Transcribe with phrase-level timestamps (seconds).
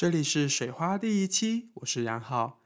[0.00, 2.62] 这里是水花第一期，我是杨浩。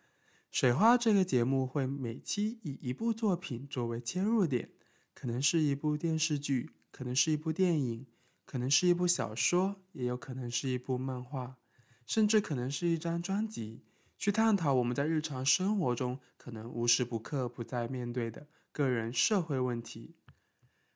[0.52, 4.70] 水花这个节目会每期以一部作品作为切入点，
[5.12, 8.06] 可能是一部电视剧，可能是一部电影，
[8.44, 11.56] 可能是一部小说，也有可能是一部漫画，
[12.06, 13.82] 甚至可能是一张专辑，
[14.16, 20.14] 去探讨我们在日常生活中可能无时不刻不在面对的个人社会问题。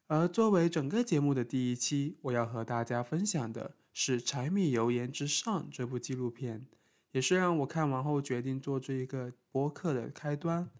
[0.06, 3.74] 而作为整个节目的第一期，我要和大家分享的。
[4.00, 6.64] 是《柴米油盐之上》这部纪录片，
[7.10, 10.70] 也是让我看完后决定做这一个播客的开端。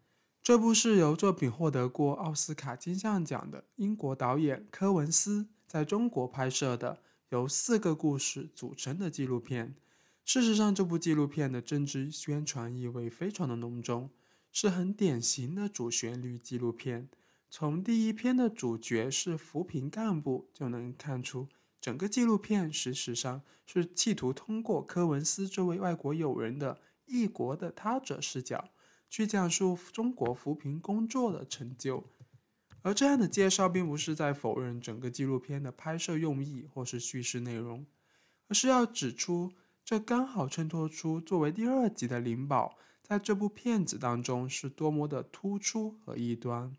[0.41, 9.75] 这部是由作品获得过奥斯卡金像奖的英国导演科文斯在中国拍摄的，由四个故事组成的纪录片。
[10.25, 14.11] 事实上，这部纪录片的政治宣传意味非常的浓重，
[14.53, 17.09] 是很典型的主旋律纪录片。
[17.51, 21.49] 从第一篇的主角是扶贫干部就能看出。
[21.81, 28.71] 整个纪录片事实上是企图通过科文斯这位外国友人的异国的他者视角，
[29.09, 32.05] 去讲述中国扶贫工作的成就。
[32.83, 37.87] 而这样的介绍并不是在否认整个纪录片的拍摄用意或是叙事内容，
[38.49, 39.53] 而是要指出
[39.85, 46.77] 这刚好衬托出作为第二集的灵宝在这部片子当中是多么的突出和异端。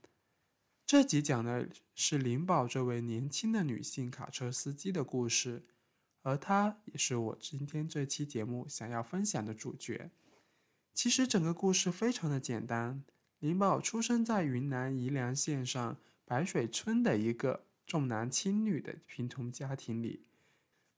[0.90, 5.62] 这集讲的是灵宝这位年轻的女性卡车司机的故事，
[6.23, 10.09] 而她也是我今天这期节目想要分享的主角。
[10.96, 13.04] 其实整个故事非常的简单，
[13.38, 20.26] 灵宝出生在云南宜良县上白水村的一个重男轻女的贫穷家庭里。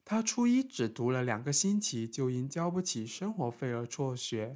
[0.06, 4.56] 她初一只读了两个星期，就因交不起生活费而辍学。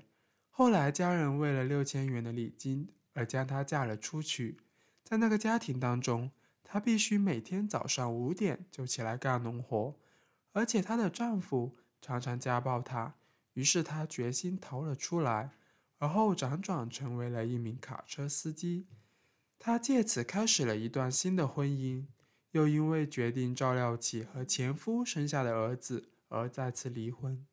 [0.49, 4.59] 后来家人为了六千元的礼金而将她嫁了出去。
[5.05, 6.31] 在那个家庭当中，
[6.63, 9.95] 她必须每天早上五点就起来干农活，
[10.51, 13.13] 而且她的丈夫常常家暴她。
[13.53, 15.51] 于是她决心逃了出来，
[15.99, 18.87] 而后辗转成为了一名卡车司机。
[19.59, 22.07] 她借此开始了一段新的婚姻，
[22.53, 27.45] 又因为决定照料起和前夫生下的儿子而再次离婚。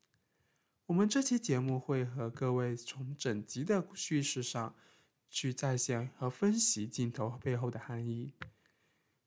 [0.87, 4.73] 我们这期节目会和各位从整集的叙事上。
[5.33, 8.33] 去再现和分析镜头背后的含义。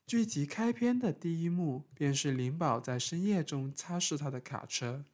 [0.06, 5.04] 剧集开篇的第一幕便是灵宝在深夜中擦拭他的卡车，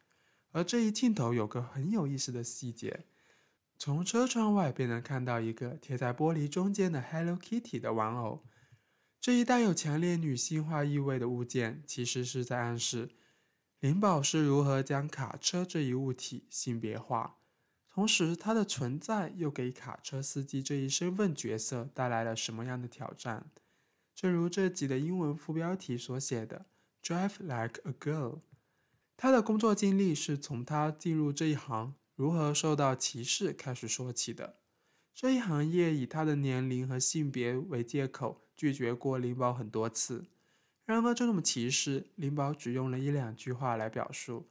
[0.50, 3.06] 而这一镜头有个很有意思的细节：
[3.78, 8.44] 从车窗外便能看到一个贴在玻璃中间的 Hello Kitty 的玩偶。
[9.19, 13.09] 这一带有强烈女性化意味的物件，其实是在暗示
[13.80, 17.38] 灵宝是如何将卡车这一物体性别化。
[17.94, 23.50] 同时，它的存在又给卡车司机这一身份角色带来了什么样的挑战？
[24.14, 26.64] 正如这集的英文副标题所写的
[27.03, 28.41] “Drive like a girl”，
[29.14, 34.56] 他的工作经历是从他进入这一行如何受到歧视开始说起的。
[35.14, 40.24] 这一行业以他的年龄和性别为借口拒绝过灵宝很多次。
[40.86, 44.48] 然而，这种歧视，灵宝只用了一两句话来表述。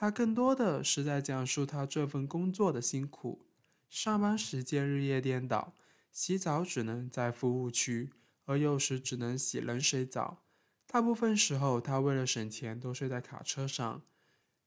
[0.00, 3.44] 他更多的是在讲述他这份工作的辛苦，
[3.90, 5.74] 上班时间日夜颠倒，
[6.12, 8.12] 洗澡只能在服务区，
[8.44, 10.44] 而有时只能洗冷水澡。
[10.86, 14.00] 大部分时候，他为了省钱都睡在卡车上。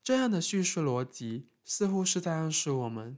[0.04, 3.18] 这样的叙述逻辑似乎是在暗示我们，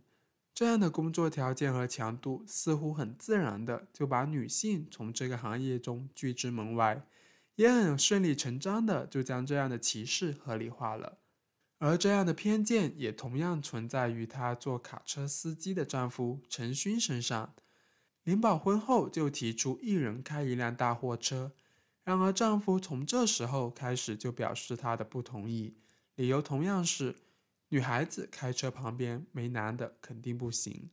[0.53, 7.07] 这样的工作条件和强度似乎很自然的就把女性从这个行业中拒之门外，
[7.55, 11.17] 也很顺理成章的就将这样的歧视合理化了。
[11.85, 17.53] 而这样的偏见也同样存在于她做卡车司机的丈夫陈勋身上。
[18.23, 21.51] 林宝婚后就提出一人开一辆大货车，
[22.05, 25.75] 然而丈夫从这时候开始就表示他的不同意，
[26.15, 27.17] 理由同样是
[27.67, 30.89] 女孩子开车旁边没男的肯定不行。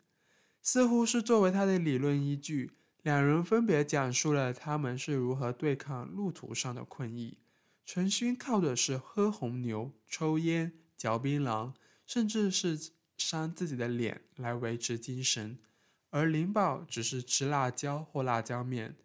[0.61, 2.72] 似乎是作为他的理论依据，
[3.03, 7.39] 两人分别讲述了他们是如何对抗路途上的困意。
[7.87, 11.73] 陈勋靠的是喝红牛、抽烟、嚼槟榔，
[12.05, 12.79] 甚至是
[13.17, 15.59] 扇自己的脸来维持精神，
[16.11, 18.97] 而灵宝只是吃辣椒或辣椒面。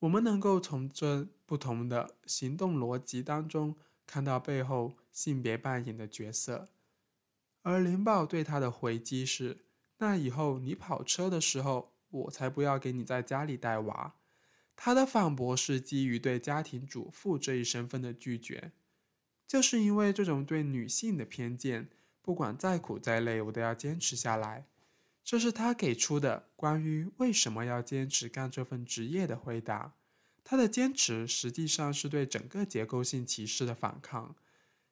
[0.00, 3.74] 我们能够从这不同的行动逻辑当中
[4.06, 6.68] 看到背后性别扮演的角色。
[7.62, 9.64] 而灵宝对他的回击是
[9.96, 14.16] ：“那以后你跑车的时候，我才不要给你在家里带娃。”
[14.76, 18.72] 他的反驳是基于对家庭主妇这一身份的拒绝，
[19.50, 21.88] 就是因为这种对女性的偏见，
[22.22, 24.68] 不管再苦再累，我都要坚持下来。
[25.24, 29.94] 这是他给出的关于为什么要坚持干这份职业的回答。
[30.44, 34.36] 他的坚持实际上是对整个结构性歧视的反抗，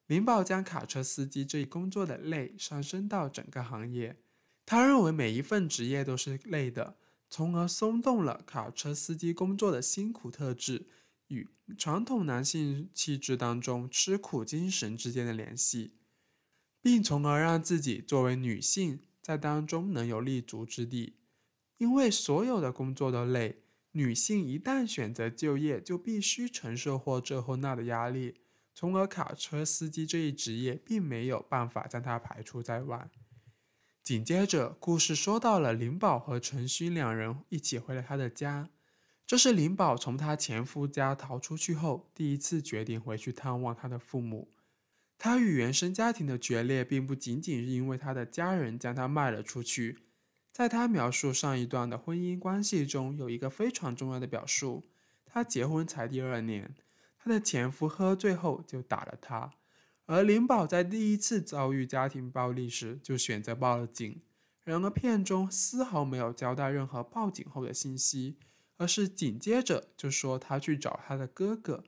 [0.07, 4.17] 林宝将卡车司机这一工作的累上升到整个行业。
[4.65, 6.97] 他认为每一份职业都是累的，
[7.29, 10.85] 从而松动了卡车司机工作的辛苦特质
[11.29, 11.47] 与
[11.77, 15.93] 传统男性气质当中吃苦精神之间的联系，
[16.81, 21.15] 并从而让自己作为女性在当中能有立足之地。
[21.77, 28.41] 因为所有的工作都累，女性一旦选择就业，就必须承受或这或那的压力。
[28.75, 33.09] 从而，卡车司机这一职业并没有办法将他排除在外。
[34.01, 38.69] 紧接着，故事说到了林宝和陈勋两人一起回了他的家。
[39.29, 44.49] 这是林宝从他前夫家逃出去后，第一次决定回去探望他的父母。
[45.19, 49.99] 他与原生家庭的决裂，并不仅仅是因为他的家人将他卖了出去。
[50.51, 54.89] 在他描述上一段的婚姻关系中，有一个非常重要的表述：
[55.23, 56.73] 他结婚才第二年。
[57.19, 59.51] 她的前夫喝醉后就打了她，
[60.07, 64.23] 而林宝在第一次遭遇家庭暴力时就选择报了警。
[64.63, 68.37] 然而片中丝毫没有交代任何报警后的信息，
[68.79, 71.83] 而是紧接着就说他去找他的哥哥，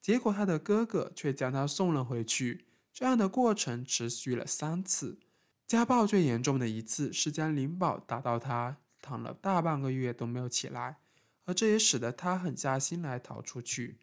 [0.00, 2.66] 结果他的哥哥却将他送了回去。
[2.92, 5.20] 这样的过程持续了三次。
[5.68, 10.98] 家暴最严重的一次是将林宝打到他躺了大半个月都没有起来，
[11.44, 13.98] 而这也使得他狠下心来逃出去。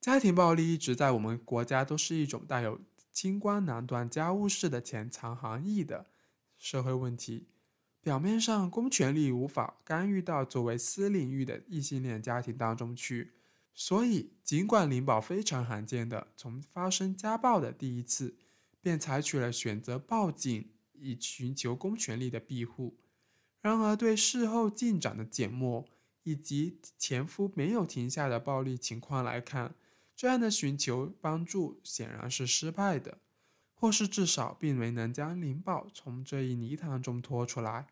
[0.00, 2.80] 家庭暴力一直在我们国家都是一种带有
[3.12, 6.06] 清官难断家务事的潜藏含义的
[6.56, 7.46] 社会问题。
[8.04, 13.32] 表面上，公权力无法干预到作为私领域的异性恋家庭当中去，
[13.72, 18.36] 所以尽管林宝非常罕见的从发生家暴的第一次
[18.82, 22.98] 便采取了选择报警以寻求公权力的庇护，
[23.62, 25.86] 然而对事后进展的缄默
[26.24, 29.74] 以及前夫没有停下的暴力情况来看。
[30.14, 33.18] 这样的寻求帮助显然是失败的，
[33.74, 37.88] 或是至少并没能将林宝从这一泥潭中拖出来。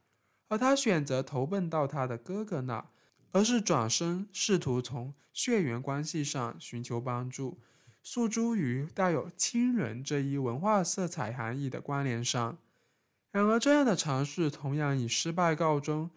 [0.53, 2.85] 而他选择投奔到他的哥哥那，
[3.31, 7.59] 而是转身试图从血缘关系上寻求帮助，
[8.03, 12.59] 诉诸于带有亲人这一文化色彩含义的关联上。
[13.31, 16.11] 然而，这样的尝试同样以失败告终。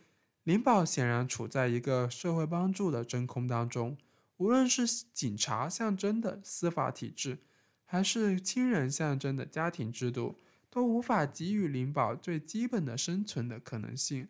[0.43, 3.97] 林宝显然处在一个社会帮助的真空当中。
[4.35, 7.37] 无论是警察象征的司法体制，
[7.85, 10.41] 还是亲人象征的家庭制度，
[10.75, 14.27] 都无法给予灵宝最基本的生存的可能性，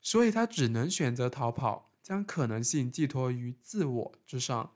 [0.00, 4.72] 所以他只能选择逃跑，将可能性寄托于自我之上。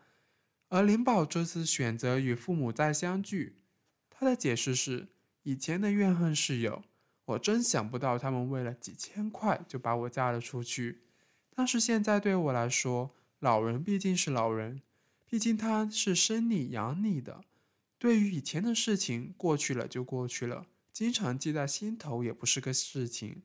[0.70, 3.61] 而灵宝这次选择与父母再相聚，
[4.11, 5.06] 他的解释是：
[5.44, 6.82] 以前的怨恨是有，
[7.26, 11.02] 我真想不到他们为了几千块就把我嫁了出去，
[11.55, 13.14] 但是现在对我来说。
[13.38, 14.81] 老人毕竟是老人，
[15.28, 17.44] 毕竟他是生你养你的。
[17.99, 23.43] 对于以前的事情，过去了就过去了，经常记在心头也不是个事情。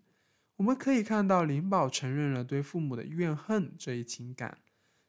[0.57, 4.59] 我们可以看到，林宝承认了对父母的怨恨这一情感，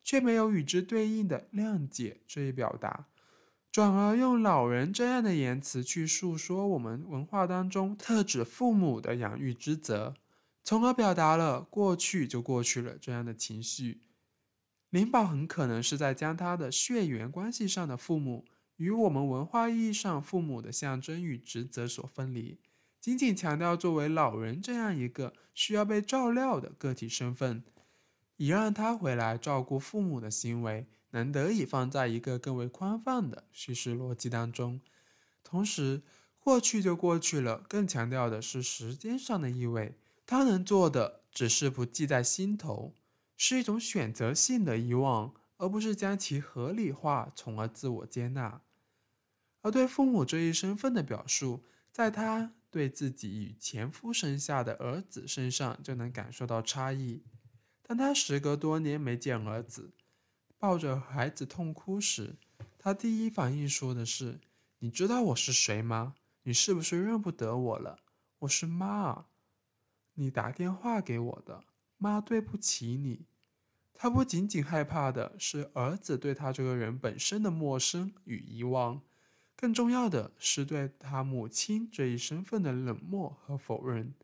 [0.03, 3.09] 却没有与之对应的谅解这一表达，
[3.71, 10.15] 转而用老人这样的言辞去诉说我们文化当中特指父母的养育之责，
[10.65, 14.01] 从而表达了过去就过去了这样的情绪。
[14.89, 18.47] 林宝很可能是在将他的血缘关系上的父母
[18.81, 22.57] 与我们文化意义上父母的象征与职责所分离，
[22.99, 27.63] 仅仅强调作为老人这样一个需要被照料的个体身份，
[28.39, 34.81] 以让他回来照顾父母的行为能得以放在一个更为宽泛的叙事逻辑当中。
[35.45, 36.01] 同时，
[36.39, 39.99] 过去就过去了，更强调的是时间上的意味。
[40.25, 42.95] 他能做的只是不记在心头。
[43.37, 48.63] 是一种选择性的遗忘，而不是将其合理化，从而自我接纳。
[49.63, 57.23] 而对父母这一身份的表述，在他对自己与前夫生下的儿子身上就能感受到差异。
[57.83, 59.93] 当他时隔多年没见儿子，
[60.57, 62.37] 抱着孩子痛哭时，
[62.79, 64.41] 他第一反应说的是
[64.79, 66.15] ：“你知道我是谁吗？
[66.45, 67.99] 你是不是认不得我了？
[68.41, 69.27] 我是妈，
[70.15, 71.65] 你打电话给我的。
[71.99, 73.27] 妈，对不起你。”
[73.93, 79.03] 他不仅仅害怕的是儿子对他这个人本身的陌生与遗忘，
[79.61, 84.15] 更重要的是对他母亲这一身份的冷漠和否认。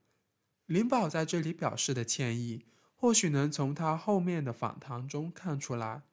[0.64, 2.64] 林宝在这里表示的歉意，
[2.95, 6.05] 或许能从他后面的访谈中看出来。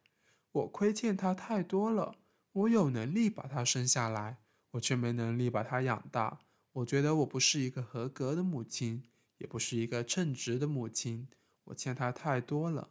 [0.52, 2.18] 我亏欠他太多了，
[2.52, 4.40] 我有能力把他生下来，
[4.72, 6.42] 我却没能力把他养大。
[6.74, 9.04] 我觉得我不是一个合格的母亲，
[9.38, 11.30] 也不是一个称职的母亲。
[11.64, 12.90] 我欠他太多了。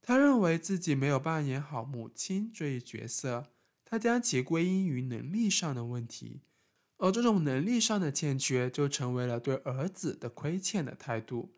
[0.00, 3.50] 他认为自己没有扮演好母亲这一角色，
[3.84, 6.40] 他将其归因于能力上的问题，
[6.96, 11.54] 而这种能力上的欠缺，就成为了对儿子的亏欠的态度。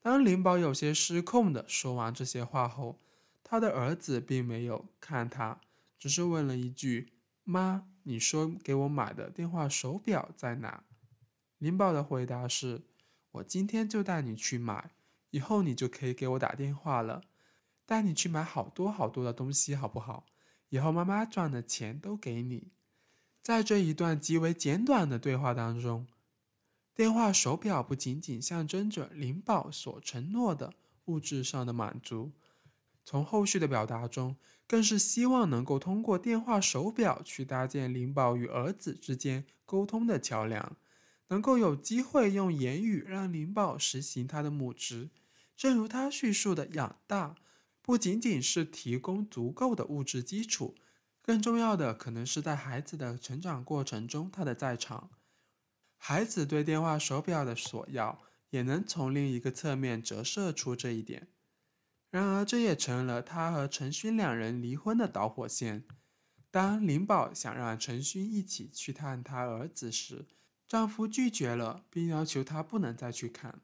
[0.00, 3.00] 当林宝有些失控的说完这些话后，
[3.42, 5.60] 他的儿子并没有看他，
[5.98, 7.12] 只是问了一句
[7.44, 10.84] ：“妈，你说给我买的电话手表在哪？”
[11.58, 12.82] 林宝的回答是
[13.32, 14.92] ：“我今天就带你去买，
[15.30, 17.22] 以后你就可以给我打电话了。
[17.84, 20.26] 带你去买好多好多的东西，好不好？
[20.68, 22.68] 以后妈妈赚的钱都给你。”
[23.42, 26.06] 在这一段极为简短的对话当中，
[26.94, 32.32] 电话手表不仅仅象征着灵宝所承诺的物质上的满足，
[33.04, 34.34] 从后续的表达中，
[34.66, 40.76] 更是希望能够通过电话手表去搭建灵宝与儿子之间沟通的桥梁，
[41.28, 45.10] 能够有机会用言语让灵宝实行他的母职。
[45.56, 47.36] 正如他叙述的，养大
[47.86, 50.74] 不仅仅是提供足够的物质基础。
[51.22, 55.12] 更重要的，可能是在孩子的成长过程中，他的在场。
[55.96, 61.28] 孩子对电话手表的索要，也能从另一个侧面折射出这一点。
[62.10, 65.86] 然而，这也成了他和陈勋两人离婚的导火线。
[66.50, 70.26] 当林宝想让陈勋一起去看他儿子时，
[70.66, 73.60] 丈夫拒绝了，并要求他不能再去看。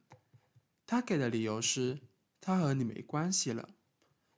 [0.86, 2.00] 他给的理由是
[2.40, 3.70] ：“他和你没关系了。”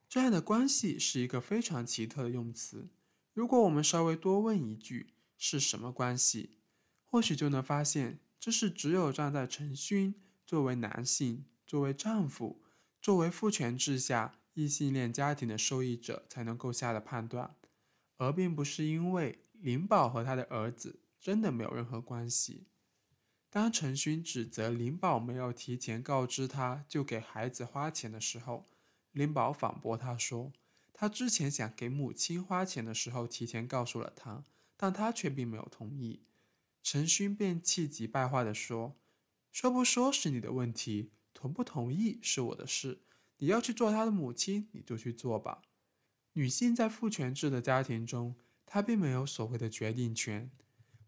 [0.07, 2.89] 这样的关系是一个非常奇特的用词。
[3.33, 6.57] 如果我们稍微多问一句是什么关系，
[7.03, 12.61] 或许就能发现，这是只有站在陈勋作为男性、作为丈夫、
[13.01, 17.55] 作为父权制下异性恋家庭的受益者才能够下的判断，
[18.17, 22.67] 而并不是因为林宝和他的儿子真的没有任何关系。
[23.49, 28.65] 当陈勋指责林宝没有提前告知他就给孩子花钱的时候，
[29.15, 30.51] 林宝反驳他说。
[30.93, 34.43] 他之前想给母亲花钱的时候，提前告诉了他，
[34.77, 36.21] 但他却并没有同意。
[36.83, 38.95] 陈勋便气急败坏地说
[39.51, 42.99] ：“说不说是你的问题，同不同意是我的事。
[43.37, 45.61] 你要去做他的母亲，你就去做吧。
[46.33, 50.51] 女性在父权制的家庭中，她并没有所谓的决定权，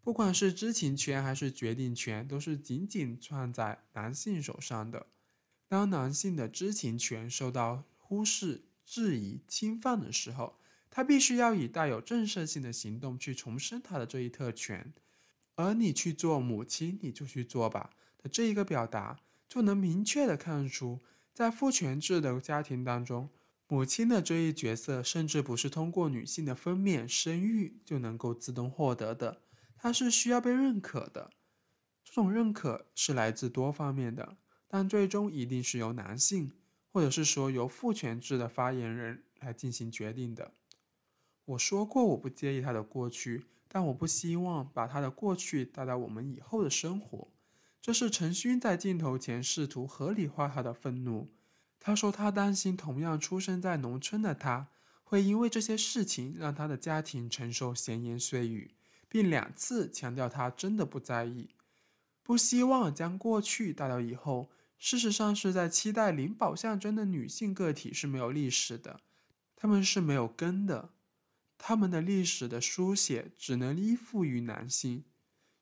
[0.02, 5.06] 不管是知情权还是决定权，都是紧紧攥在男性手上的。
[5.66, 14.94] 当男性的知情权受到忽视，质疑侵犯的时候，他必须要以带有震慑性的行动去重申他的这一特权。
[15.56, 21.00] 而你去做母亲，你就去做吧的这一个表达，就能明确的看出，
[21.34, 23.28] 在父权制的家庭当中，
[23.66, 29.42] 母亲的这一角色，甚至不是通过女性的分娩生育就能够自动获得的，
[29.76, 31.30] 它是需要被认可的。
[32.02, 36.52] 这种认可是来自多方面的，但最终一定是由男性。
[36.98, 40.50] 或者是说由父权制的发言人来进行决定的。
[41.44, 47.28] 我说过我不介意他的过去，但我不希望把他的过去带到我们以后的生活。
[47.80, 51.28] 这是陈勋在镜头前试图合理化他的愤怒。
[51.78, 54.66] 他说他担心同样出生在农村的他，
[55.04, 58.72] 会因为这些事情让他的家庭承受闲言碎语，
[59.08, 61.50] 并两次强调他真的不在意，
[62.24, 64.50] 不希望将过去带到以后。
[64.78, 69.00] 事实上，是在期待灵宝象征的女性个体是没有历史的，
[69.56, 70.90] 她们是没有根的，
[71.58, 75.04] 她们的历史的书写只能依附于男性。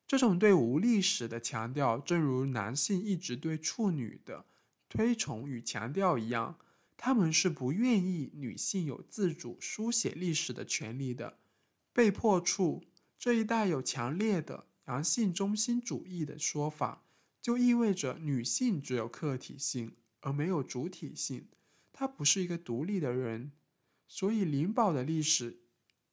[0.05, 4.45] 这种对无历史的强调，正如男性一直对处女的
[4.87, 6.57] 推崇与强调一样，
[6.95, 11.39] 他们是不愿意女性有自主书写历史的权利的。
[11.91, 12.85] 被迫处
[13.17, 17.03] 这一带有强烈的阳性中心主义的说法。
[17.41, 21.47] 就意味着女性只有客体性而没有主体性，
[21.93, 23.51] 她不是一个独立的人，
[24.07, 25.61] 所以灵宝的历史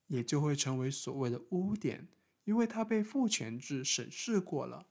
[0.06, 2.08] 也就会成为所谓的污点，
[2.44, 4.86] 因为她被父权制审视过了。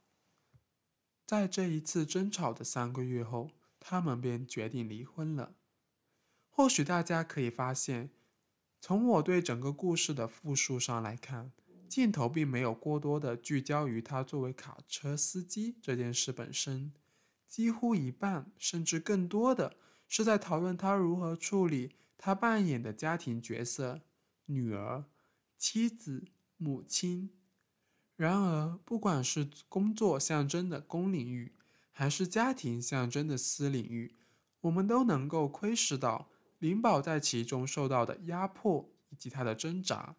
[1.26, 5.56] 在这一次争吵的三个月后，他们便决定离婚了。
[6.50, 8.12] 或许大家可以发现，
[8.82, 11.54] 从我对整个故事的复述上来看。
[11.94, 16.92] 镜头并没有过多的聚焦于他作为卡车司机这件事本身，
[17.48, 19.76] 几乎一半甚至更多的
[20.08, 24.02] 是在讨论他如何处理他扮演的家庭角色——
[24.48, 25.06] 女儿、
[25.56, 26.26] 妻子、
[26.58, 27.30] 母亲。
[28.16, 31.54] 然而，不管是工作象征的公领域，
[31.92, 34.16] 还是家庭象征的私领域，
[34.62, 40.16] 我们都能够窥视到灵宝在其中受到的压迫以及他的挣扎。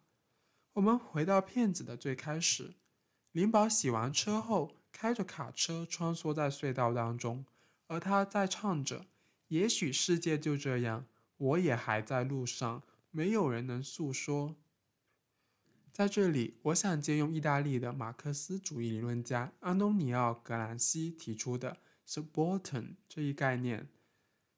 [0.75, 2.73] 我们回到片子的最开始，
[3.31, 7.45] 林宝洗完车后，开着卡车穿梭在隧道当中，
[7.87, 9.05] 而他在唱着
[9.47, 11.05] ：“也许世界就这样，
[11.37, 14.57] 我也还在路上，没有人能诉说。”
[15.93, 23.87] 在这里，我想借用意大利的马克思主义理论家安东尼奥·格兰西提出的 “subaltern” 这一概念，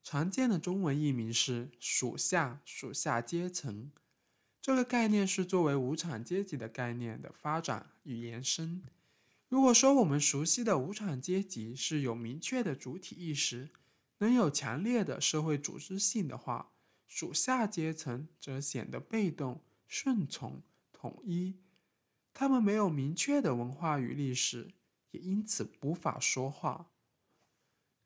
[0.02, 3.92] 常见的中文译名是“属下”、“属下阶层”。
[4.68, 8.84] 这个概念是作为无产阶级的概念的发展与延伸。
[9.48, 13.70] 如果说我们熟悉的无产阶级是有明确的主体意识，
[14.18, 16.74] 能有强烈的社会组织性的话，
[17.08, 20.62] 属下阶层则显得被动、顺从。
[20.92, 21.56] 统一，
[22.34, 24.74] 他们没有明确的文化与历史，
[25.12, 26.92] 也因此无法说话。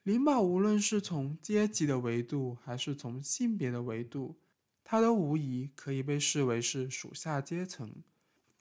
[0.04, 4.38] 灵宝无论是从阶级的维度，还是从性别的维度，
[4.92, 8.04] 他都无疑可以被视为是属下阶层。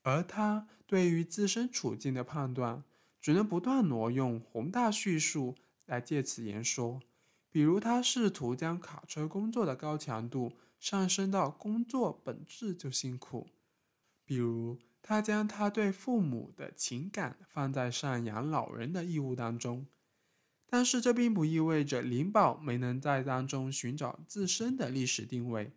[0.02, 2.84] 而他对于自身处境的判断，
[3.20, 5.56] 只能不断挪用宏大叙述
[5.86, 7.00] 来借此言说。
[7.50, 13.48] 比如，他试图将卡车工作的高强度上升到工作本质就辛苦。
[14.24, 19.84] 比如，他将他对父母的情感放在赡养老人的义务当中，
[20.64, 25.72] 但是这并不意味着灵宝没能在当中寻找自身的历史定位。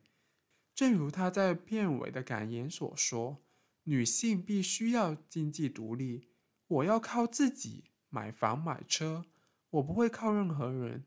[0.74, 3.44] 正如他在片尾的感言所说
[3.84, 6.28] ：“女性必须要经济独立，
[6.68, 9.26] 我要靠自己买房买车，
[9.70, 11.06] 我不会靠任何人。”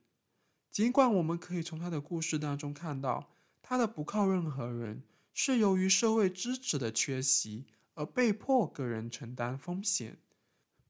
[0.70, 3.30] 尽管我们可以从他的故事当中看到，
[3.62, 5.02] 他的不靠任何人。
[5.38, 10.16] 是由于社会支持的缺席而被迫个人承担风险，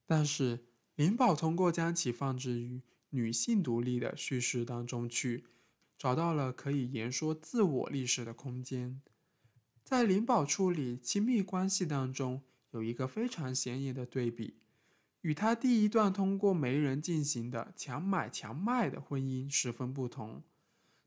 [0.07, 2.81] 但是灵宝通过将其放置于
[3.11, 5.47] 女性独立的叙事当中去，
[5.99, 9.01] 找到了可以言说自我历史的空间。
[9.83, 14.59] 在灵宝处理亲密关系当中，有一个非常显眼的对比，
[15.21, 20.43] 与他第一段通过媒人进行的强买强卖的婚姻十分不同。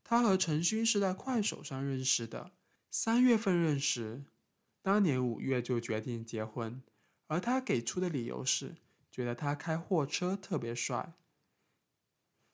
[0.02, 2.52] 他和陈勋是在快手上认识的。
[2.90, 4.24] 三月份认识，
[4.82, 6.82] 当年五月就决定结婚，
[7.28, 8.76] 而他给出的理由是
[9.10, 11.12] 觉得他开货车特别帅。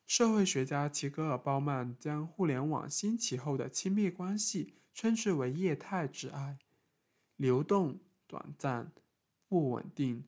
[0.07, 6.57] 社会学家齐格尔鲍曼将互联网兴起后的亲密关系称之为液态之爱，
[7.35, 8.93] 流动、短暂、
[9.49, 10.23] 不稳定，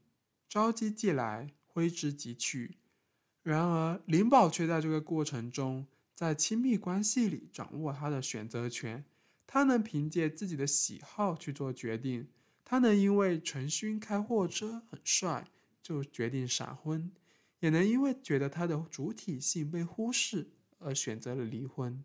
[0.49, 2.75] 着急即来，挥之即去。
[3.41, 9.05] 然而林宝却在这个过程中，在亲密关系里掌握他的选择权。
[9.47, 12.27] 他能凭借自己的喜好去做决定，
[12.63, 15.47] 他能因为陈勋开货车很帅
[15.81, 17.09] 就决定闪婚，
[17.59, 22.03] 也能因为觉得他的主体性被忽视而选择了离婚。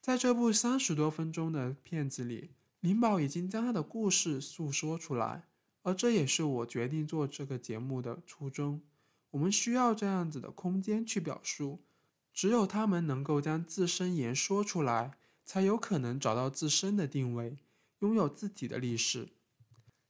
[0.00, 5.44] 在这部三十多分钟的片子里，林宝已经将他的故事诉说出来，
[5.82, 8.82] 而这也是我决定做这个节目的初衷。
[9.30, 11.80] 我们需要这样子的空间去表述，
[12.32, 15.18] 只有他们能够将自身言说出来。
[15.46, 17.58] 才有可能找到自身的定位，
[17.98, 19.28] 拥有自己的历史。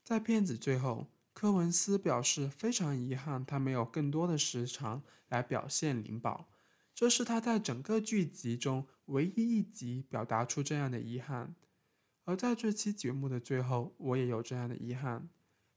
[0.05, 1.09] 在片子最后，
[1.45, 6.49] 科文斯表示非常遗憾，他没有更多的时长来表现灵宝，
[6.95, 11.55] 这是他在整个剧集中唯一一集表达出这样的遗憾。
[12.25, 15.29] 而在这期节目的最后，我也有这样的遗憾。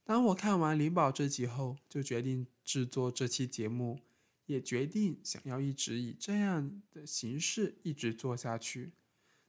[0.06, 4.00] 当我看完灵宝这集后，就决定制作这期节目，
[4.46, 8.94] 也决定想要一直以这样的形式一直做下去。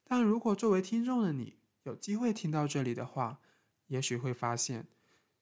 [0.03, 3.39] 但如果作为听众的你有机会听到这里的话，
[3.87, 4.89] 也许会发现，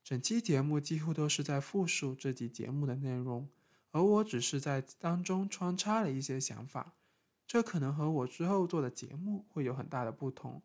[0.07, 3.49] 整期节目几乎都是在复述这集节目的内容，
[3.91, 6.95] 而我只是在当中穿插了一些想法，
[7.45, 10.63] 这可能和我之后做的节目会有很大的不同。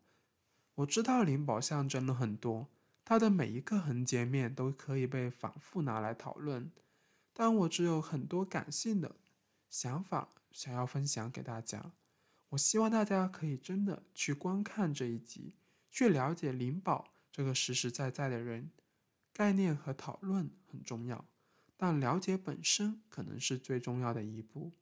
[0.76, 2.68] 我知道灵宝象征了很多，
[3.04, 6.70] 它的每一个横截面都可以被反复拿来讨论，
[7.32, 9.16] 但我只有很多感性的
[9.68, 11.90] 想法想要分享给大家。
[12.50, 15.56] 我希望大家可以真的去观看这一集，
[15.90, 18.70] 去了解灵宝这个实实在在的人。
[19.32, 21.26] 概念和讨论很重要，
[21.76, 24.72] 但了解本身可能是最重要的一步。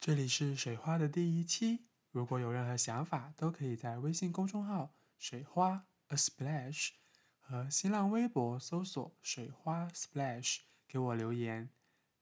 [0.00, 6.90] 这里是水花的第一期，如果有任何想法，都可以在微信公众号“水花 A Splash”
[7.38, 11.70] 和新浪微博搜索“水花 Splash” 给我留言。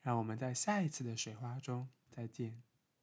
[0.02, 2.62] 让我们在下一次的水花中再见。